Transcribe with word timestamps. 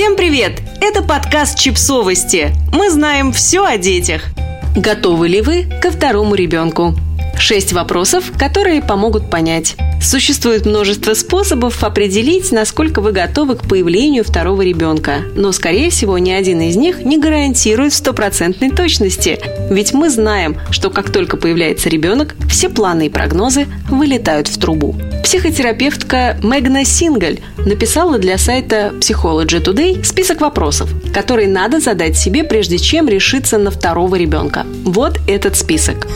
Всем 0.00 0.16
привет! 0.16 0.62
Это 0.80 1.02
подкаст 1.02 1.58
«Чипсовости». 1.58 2.54
Мы 2.72 2.88
знаем 2.88 3.34
все 3.34 3.66
о 3.66 3.76
детях. 3.76 4.22
Готовы 4.74 5.28
ли 5.28 5.42
вы 5.42 5.66
ко 5.82 5.90
второму 5.90 6.34
ребенку? 6.34 6.94
Шесть 7.40 7.72
вопросов, 7.72 8.32
которые 8.38 8.82
помогут 8.82 9.30
понять. 9.30 9.74
Существует 10.02 10.66
множество 10.66 11.14
способов 11.14 11.82
определить, 11.82 12.52
насколько 12.52 13.00
вы 13.00 13.12
готовы 13.12 13.56
к 13.56 13.66
появлению 13.66 14.24
второго 14.24 14.60
ребенка, 14.60 15.22
но, 15.34 15.50
скорее 15.50 15.88
всего, 15.88 16.18
ни 16.18 16.30
один 16.30 16.60
из 16.60 16.76
них 16.76 17.02
не 17.02 17.18
гарантирует 17.18 17.94
стопроцентной 17.94 18.70
точности, 18.70 19.40
ведь 19.70 19.94
мы 19.94 20.10
знаем, 20.10 20.58
что 20.70 20.90
как 20.90 21.10
только 21.10 21.38
появляется 21.38 21.88
ребенок, 21.88 22.36
все 22.48 22.68
планы 22.68 23.06
и 23.06 23.10
прогнозы 23.10 23.66
вылетают 23.88 24.46
в 24.48 24.58
трубу. 24.58 24.94
Психотерапевтка 25.24 26.38
Мегна 26.42 26.84
Сингаль 26.84 27.40
написала 27.56 28.18
для 28.18 28.36
сайта 28.36 28.92
Psychology 29.00 29.64
Today 29.64 30.04
список 30.04 30.42
вопросов, 30.42 30.90
которые 31.14 31.48
надо 31.48 31.80
задать 31.80 32.18
себе, 32.18 32.44
прежде 32.44 32.76
чем 32.76 33.08
решиться 33.08 33.56
на 33.56 33.70
второго 33.70 34.16
ребенка. 34.16 34.66
Вот 34.84 35.18
этот 35.26 35.56
список. 35.56 36.06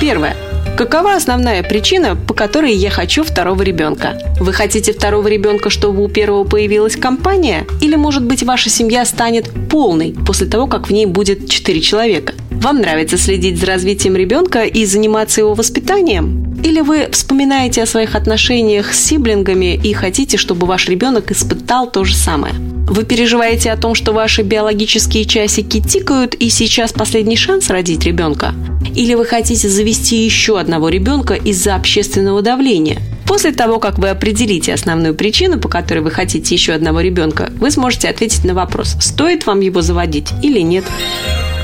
Первое. 0.00 0.34
Какова 0.76 1.14
основная 1.14 1.62
причина, 1.62 2.16
по 2.16 2.32
которой 2.32 2.74
я 2.74 2.88
хочу 2.88 3.24
второго 3.24 3.62
ребенка? 3.62 4.18
Вы 4.40 4.54
хотите 4.54 4.92
второго 4.94 5.28
ребенка, 5.28 5.68
чтобы 5.68 6.02
у 6.02 6.08
первого 6.08 6.44
появилась 6.44 6.96
компания? 6.96 7.66
Или, 7.82 7.96
может 7.96 8.24
быть, 8.24 8.42
ваша 8.42 8.70
семья 8.70 9.04
станет 9.04 9.50
полной 9.68 10.14
после 10.26 10.46
того, 10.46 10.66
как 10.66 10.88
в 10.88 10.92
ней 10.92 11.04
будет 11.04 11.48
четыре 11.48 11.82
человека? 11.82 12.32
Вам 12.50 12.78
нравится 12.80 13.18
следить 13.18 13.60
за 13.60 13.66
развитием 13.66 14.16
ребенка 14.16 14.62
и 14.62 14.86
заниматься 14.86 15.42
его 15.42 15.52
воспитанием? 15.52 16.56
Или 16.64 16.80
вы 16.80 17.08
вспоминаете 17.12 17.82
о 17.82 17.86
своих 17.86 18.14
отношениях 18.14 18.94
с 18.94 18.98
сиблингами 18.98 19.74
и 19.74 19.92
хотите, 19.92 20.38
чтобы 20.38 20.66
ваш 20.66 20.88
ребенок 20.88 21.30
испытал 21.32 21.90
то 21.90 22.02
же 22.04 22.16
самое? 22.16 22.54
Вы 22.92 23.04
переживаете 23.04 23.72
о 23.72 23.78
том, 23.78 23.94
что 23.94 24.12
ваши 24.12 24.42
биологические 24.42 25.24
часики 25.24 25.80
тикают 25.80 26.34
и 26.34 26.50
сейчас 26.50 26.92
последний 26.92 27.38
шанс 27.38 27.70
родить 27.70 28.04
ребенка? 28.04 28.54
Или 28.94 29.14
вы 29.14 29.24
хотите 29.24 29.66
завести 29.66 30.22
еще 30.22 30.60
одного 30.60 30.90
ребенка 30.90 31.32
из-за 31.32 31.74
общественного 31.74 32.42
давления? 32.42 33.00
После 33.26 33.52
того, 33.52 33.78
как 33.78 33.98
вы 33.98 34.10
определите 34.10 34.74
основную 34.74 35.14
причину, 35.14 35.58
по 35.58 35.70
которой 35.70 36.00
вы 36.00 36.10
хотите 36.10 36.54
еще 36.54 36.74
одного 36.74 37.00
ребенка, 37.00 37.50
вы 37.56 37.70
сможете 37.70 38.10
ответить 38.10 38.44
на 38.44 38.52
вопрос, 38.52 38.94
стоит 39.00 39.46
вам 39.46 39.60
его 39.60 39.80
заводить 39.80 40.28
или 40.42 40.60
нет. 40.60 40.84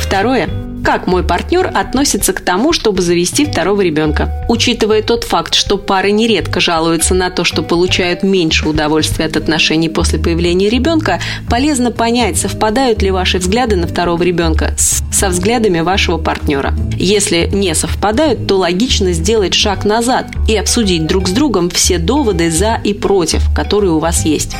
Второе 0.00 0.65
как 0.86 1.08
мой 1.08 1.24
партнер 1.24 1.68
относится 1.74 2.32
к 2.32 2.40
тому, 2.40 2.72
чтобы 2.72 3.02
завести 3.02 3.44
второго 3.44 3.80
ребенка. 3.80 4.46
Учитывая 4.48 5.02
тот 5.02 5.24
факт, 5.24 5.56
что 5.56 5.78
пары 5.78 6.12
нередко 6.12 6.60
жалуются 6.60 7.12
на 7.12 7.28
то, 7.30 7.42
что 7.42 7.64
получают 7.64 8.22
меньше 8.22 8.68
удовольствия 8.68 9.24
от 9.24 9.36
отношений 9.36 9.88
после 9.88 10.20
появления 10.20 10.68
ребенка, 10.68 11.20
полезно 11.50 11.90
понять, 11.90 12.38
совпадают 12.38 13.02
ли 13.02 13.10
ваши 13.10 13.38
взгляды 13.38 13.74
на 13.74 13.88
второго 13.88 14.22
ребенка 14.22 14.74
с, 14.78 15.02
со 15.12 15.28
взглядами 15.28 15.80
вашего 15.80 16.18
партнера. 16.18 16.72
Если 16.96 17.50
не 17.52 17.74
совпадают, 17.74 18.46
то 18.46 18.54
логично 18.54 19.12
сделать 19.12 19.54
шаг 19.54 19.84
назад 19.84 20.28
и 20.46 20.54
обсудить 20.54 21.08
друг 21.08 21.26
с 21.26 21.32
другом 21.32 21.68
все 21.68 21.98
доводы 21.98 22.48
за 22.48 22.80
и 22.84 22.94
против, 22.94 23.42
которые 23.56 23.90
у 23.90 23.98
вас 23.98 24.24
есть. 24.24 24.54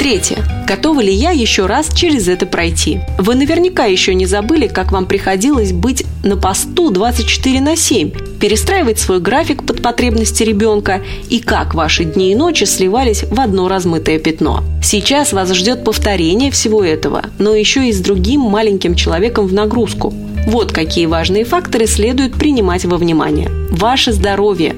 Третье. 0.00 0.42
Готова 0.66 1.00
ли 1.00 1.12
я 1.12 1.30
еще 1.30 1.66
раз 1.66 1.92
через 1.92 2.26
это 2.26 2.46
пройти? 2.46 3.00
Вы 3.18 3.34
наверняка 3.34 3.84
еще 3.84 4.14
не 4.14 4.24
забыли, 4.24 4.66
как 4.66 4.92
вам 4.92 5.04
приходилось 5.04 5.72
быть 5.74 6.06
на 6.24 6.38
посту 6.38 6.88
24 6.88 7.60
на 7.60 7.76
7, 7.76 8.10
перестраивать 8.40 8.98
свой 8.98 9.20
график 9.20 9.66
под 9.66 9.82
потребности 9.82 10.42
ребенка 10.42 11.02
и 11.28 11.38
как 11.38 11.74
ваши 11.74 12.04
дни 12.04 12.32
и 12.32 12.34
ночи 12.34 12.64
сливались 12.64 13.24
в 13.24 13.38
одно 13.38 13.68
размытое 13.68 14.18
пятно. 14.18 14.64
Сейчас 14.82 15.34
вас 15.34 15.52
ждет 15.52 15.84
повторение 15.84 16.50
всего 16.50 16.82
этого, 16.82 17.26
но 17.38 17.54
еще 17.54 17.86
и 17.86 17.92
с 17.92 18.00
другим 18.00 18.40
маленьким 18.40 18.94
человеком 18.94 19.46
в 19.46 19.52
нагрузку. 19.52 20.14
Вот 20.46 20.72
какие 20.72 21.06
важные 21.06 21.44
факторы 21.44 21.86
следует 21.86 22.34
принимать 22.34 22.84
во 22.84 22.96
внимание. 22.96 23.50
Ваше 23.70 24.12
здоровье. 24.12 24.76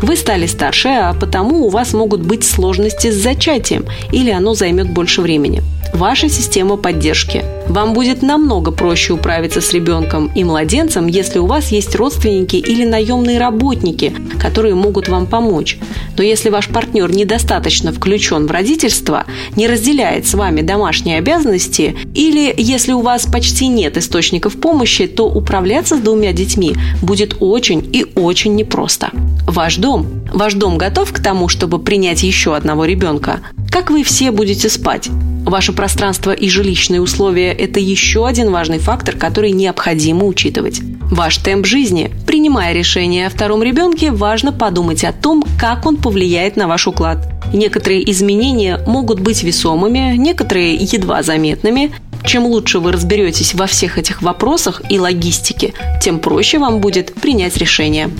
Вы 0.00 0.16
стали 0.16 0.46
старше, 0.46 0.88
а 0.88 1.14
потому 1.14 1.66
у 1.66 1.68
вас 1.68 1.92
могут 1.92 2.22
быть 2.22 2.44
сложности 2.44 3.10
с 3.10 3.22
зачатием 3.22 3.84
или 4.10 4.30
оно 4.30 4.54
займет 4.54 4.90
больше 4.90 5.20
времени 5.20 5.62
ваша 5.92 6.28
система 6.28 6.76
поддержки. 6.76 7.44
Вам 7.68 7.92
будет 7.92 8.22
намного 8.22 8.70
проще 8.70 9.12
управиться 9.12 9.60
с 9.60 9.72
ребенком 9.72 10.30
и 10.34 10.44
младенцем, 10.44 11.06
если 11.06 11.38
у 11.38 11.46
вас 11.46 11.70
есть 11.70 11.94
родственники 11.94 12.56
или 12.56 12.84
наемные 12.84 13.38
работники, 13.38 14.14
которые 14.40 14.74
могут 14.74 15.08
вам 15.08 15.26
помочь. 15.26 15.78
Но 16.16 16.22
если 16.22 16.50
ваш 16.50 16.68
партнер 16.68 17.10
недостаточно 17.10 17.92
включен 17.92 18.46
в 18.46 18.50
родительство, 18.50 19.24
не 19.56 19.66
разделяет 19.68 20.26
с 20.26 20.34
вами 20.34 20.62
домашние 20.62 21.18
обязанности, 21.18 21.96
или 22.14 22.52
если 22.56 22.92
у 22.92 23.00
вас 23.00 23.26
почти 23.26 23.68
нет 23.68 23.96
источников 23.96 24.60
помощи, 24.60 25.06
то 25.06 25.26
управляться 25.26 25.96
с 25.96 26.00
двумя 26.00 26.32
детьми 26.32 26.74
будет 27.00 27.36
очень 27.40 27.88
и 27.92 28.06
очень 28.14 28.54
непросто. 28.54 29.10
Ваш 29.46 29.76
дом. 29.76 30.06
Ваш 30.32 30.54
дом 30.54 30.78
готов 30.78 31.12
к 31.12 31.22
тому, 31.22 31.48
чтобы 31.48 31.78
принять 31.78 32.22
еще 32.22 32.56
одного 32.56 32.84
ребенка? 32.84 33.40
Как 33.70 33.90
вы 33.90 34.02
все 34.02 34.30
будете 34.30 34.68
спать? 34.68 35.10
Ваше 35.44 35.72
пространство 35.72 36.30
и 36.30 36.48
жилищные 36.48 37.00
условия– 37.00 37.52
это 37.58 37.80
еще 37.80 38.26
один 38.26 38.50
важный 38.50 38.78
фактор, 38.78 39.16
который 39.16 39.50
необходимо 39.50 40.24
учитывать. 40.24 40.80
Ваш 41.10 41.38
темп 41.38 41.66
жизни. 41.66 42.10
Принимая 42.26 42.72
решение 42.72 43.26
о 43.26 43.30
втором 43.30 43.62
ребенке, 43.62 44.12
важно 44.12 44.52
подумать 44.52 45.04
о 45.04 45.12
том, 45.12 45.44
как 45.58 45.84
он 45.84 45.96
повлияет 45.96 46.56
на 46.56 46.68
ваш 46.68 46.86
уклад. 46.86 47.28
Некоторые 47.52 48.08
изменения 48.10 48.80
могут 48.86 49.20
быть 49.20 49.42
весомыми, 49.42 50.16
некоторые 50.16 50.76
едва 50.76 51.22
заметными. 51.22 51.92
Чем 52.24 52.46
лучше 52.46 52.78
вы 52.78 52.92
разберетесь 52.92 53.52
во 53.52 53.66
всех 53.66 53.98
этих 53.98 54.22
вопросах 54.22 54.80
и 54.88 54.98
логистике, 54.98 55.74
тем 56.00 56.20
проще 56.20 56.58
вам 56.58 56.80
будет 56.80 57.12
принять 57.14 57.56
решение. 57.56 58.10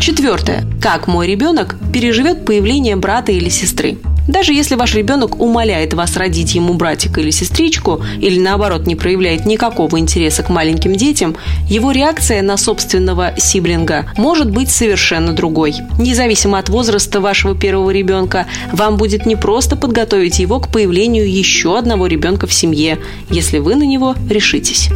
Четвертое. 0.00 0.64
Как 0.82 1.06
мой 1.06 1.26
ребенок 1.26 1.76
переживет 1.92 2.44
появление 2.44 2.96
брата 2.96 3.30
или 3.30 3.50
сестры? 3.50 3.98
Даже 4.26 4.52
если 4.52 4.74
ваш 4.74 4.94
ребенок 4.94 5.40
умоляет 5.40 5.94
вас 5.94 6.16
родить 6.16 6.54
ему 6.54 6.74
братика 6.74 7.20
или 7.20 7.30
сестричку, 7.30 8.02
или 8.20 8.38
наоборот 8.38 8.86
не 8.86 8.96
проявляет 8.96 9.44
никакого 9.44 9.98
интереса 9.98 10.42
к 10.42 10.48
маленьким 10.48 10.94
детям, 10.94 11.36
его 11.68 11.92
реакция 11.92 12.42
на 12.42 12.56
собственного 12.56 13.34
сиблинга 13.36 14.06
может 14.16 14.50
быть 14.50 14.70
совершенно 14.70 15.32
другой. 15.32 15.74
Независимо 15.98 16.58
от 16.58 16.68
возраста 16.68 17.20
вашего 17.20 17.54
первого 17.54 17.90
ребенка, 17.90 18.46
вам 18.72 18.96
будет 18.96 19.26
не 19.26 19.36
просто 19.36 19.76
подготовить 19.76 20.38
его 20.38 20.60
к 20.60 20.68
появлению 20.68 21.30
еще 21.30 21.76
одного 21.76 22.06
ребенка 22.06 22.46
в 22.46 22.52
семье, 22.52 22.98
если 23.28 23.58
вы 23.58 23.74
на 23.74 23.84
него 23.84 24.14
решитесь. 24.30 24.88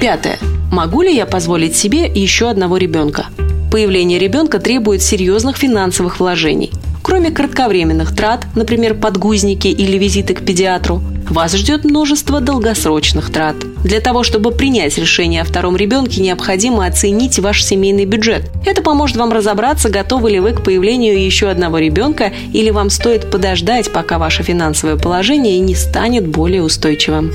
Пятое. 0.00 0.38
Могу 0.72 1.02
ли 1.02 1.14
я 1.14 1.26
позволить 1.26 1.76
себе 1.76 2.06
еще 2.06 2.48
одного 2.48 2.78
ребенка? 2.78 3.26
Появление 3.70 4.18
ребенка 4.18 4.58
требует 4.58 5.02
серьезных 5.02 5.56
финансовых 5.56 6.20
вложений. 6.20 6.70
Кроме 7.02 7.30
кратковременных 7.30 8.14
трат, 8.14 8.46
например, 8.54 8.94
подгузники 8.94 9.68
или 9.68 9.96
визиты 9.96 10.34
к 10.34 10.44
педиатру, 10.44 11.02
вас 11.28 11.54
ждет 11.54 11.84
множество 11.84 12.40
долгосрочных 12.40 13.30
трат. 13.30 13.56
Для 13.84 14.00
того, 14.00 14.24
чтобы 14.24 14.50
принять 14.50 14.98
решение 14.98 15.42
о 15.42 15.44
втором 15.44 15.76
ребенке, 15.76 16.20
необходимо 16.20 16.84
оценить 16.84 17.38
ваш 17.38 17.64
семейный 17.64 18.04
бюджет. 18.04 18.50
Это 18.66 18.82
поможет 18.82 19.16
вам 19.16 19.32
разобраться, 19.32 19.88
готовы 19.88 20.32
ли 20.32 20.40
вы 20.40 20.52
к 20.52 20.62
появлению 20.62 21.24
еще 21.24 21.48
одного 21.48 21.78
ребенка 21.78 22.32
или 22.52 22.70
вам 22.70 22.90
стоит 22.90 23.30
подождать, 23.30 23.92
пока 23.92 24.18
ваше 24.18 24.42
финансовое 24.42 24.96
положение 24.96 25.58
не 25.60 25.74
станет 25.74 26.26
более 26.26 26.62
устойчивым. 26.62 27.32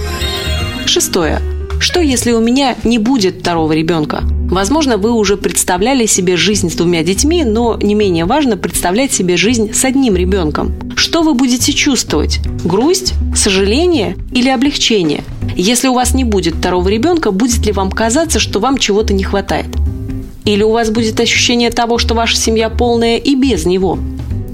Шестое. 0.85 1.39
Что, 1.79 1.99
если 1.99 2.31
у 2.31 2.39
меня 2.39 2.75
не 2.83 2.97
будет 2.97 3.39
второго 3.39 3.73
ребенка? 3.73 4.23
Возможно, 4.49 4.97
вы 4.97 5.11
уже 5.11 5.37
представляли 5.37 6.05
себе 6.05 6.37
жизнь 6.37 6.69
с 6.69 6.75
двумя 6.75 7.03
детьми, 7.03 7.43
но 7.43 7.77
не 7.81 7.95
менее 7.95 8.25
важно 8.25 8.57
представлять 8.57 9.11
себе 9.11 9.37
жизнь 9.37 9.73
с 9.73 9.83
одним 9.83 10.15
ребенком. 10.15 10.73
Что 10.95 11.23
вы 11.23 11.33
будете 11.33 11.73
чувствовать? 11.73 12.39
Грусть, 12.63 13.13
сожаление 13.35 14.15
или 14.31 14.49
облегчение? 14.49 15.23
Если 15.55 15.87
у 15.87 15.93
вас 15.93 16.13
не 16.13 16.23
будет 16.23 16.55
второго 16.55 16.87
ребенка, 16.89 17.31
будет 17.31 17.65
ли 17.65 17.71
вам 17.71 17.91
казаться, 17.91 18.39
что 18.39 18.59
вам 18.59 18.77
чего-то 18.77 19.13
не 19.13 19.23
хватает? 19.23 19.67
Или 20.45 20.61
у 20.61 20.71
вас 20.71 20.91
будет 20.91 21.19
ощущение 21.19 21.71
того, 21.71 21.97
что 21.97 22.13
ваша 22.13 22.37
семья 22.37 22.69
полная 22.69 23.17
и 23.17 23.35
без 23.35 23.65
него? 23.65 23.97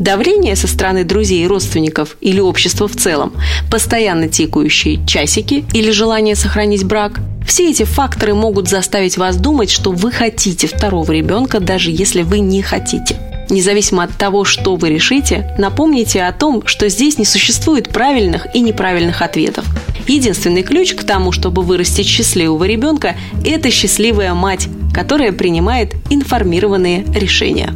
Давление 0.01 0.55
со 0.55 0.67
стороны 0.67 1.03
друзей 1.03 1.43
и 1.43 1.47
родственников 1.47 2.17
или 2.21 2.39
общества 2.39 2.87
в 2.87 2.95
целом, 2.95 3.33
постоянно 3.69 4.27
тикающие 4.27 5.05
часики 5.05 5.63
или 5.73 5.91
желание 5.91 6.35
сохранить 6.35 6.83
брак– 6.83 7.19
все 7.45 7.69
эти 7.69 7.83
факторы 7.83 8.33
могут 8.33 8.67
заставить 8.67 9.17
вас 9.17 9.35
думать, 9.35 9.69
что 9.69 9.91
вы 9.91 10.11
хотите 10.11 10.65
второго 10.65 11.11
ребенка, 11.11 11.59
даже 11.59 11.91
если 11.91 12.23
вы 12.23 12.39
не 12.39 12.63
хотите. 12.63 13.15
Независимо 13.51 14.03
от 14.03 14.17
того, 14.17 14.43
что 14.43 14.75
вы 14.75 14.89
решите, 14.89 15.53
напомните 15.59 16.23
о 16.23 16.31
том, 16.31 16.65
что 16.65 16.89
здесь 16.89 17.19
не 17.19 17.25
существует 17.25 17.89
правильных 17.89 18.47
и 18.55 18.61
неправильных 18.61 19.21
ответов. 19.21 19.65
Единственный 20.07 20.63
ключ 20.63 20.95
к 20.95 21.03
тому, 21.03 21.31
чтобы 21.31 21.61
вырастить 21.61 22.07
счастливого 22.07 22.63
ребенка, 22.63 23.15
это 23.45 23.69
счастливая 23.69 24.33
мать, 24.33 24.67
которая 24.93 25.31
принимает 25.31 25.93
информированные 26.09 27.05
решения. 27.13 27.75